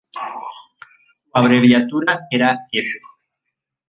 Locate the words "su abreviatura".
1.23-2.21